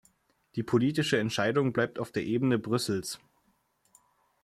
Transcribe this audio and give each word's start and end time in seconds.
Die 0.55 0.63
politische 0.63 1.19
Entscheidung 1.19 1.73
bleibt 1.73 1.99
auf 1.99 2.11
der 2.11 2.25
Ebene 2.25 2.57
Brüssels. 2.57 3.19